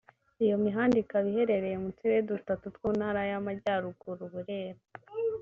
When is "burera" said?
4.33-4.79